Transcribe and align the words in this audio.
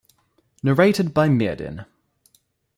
Narrated 0.63 1.13
by 1.13 1.29
Myrddin. 1.29 1.85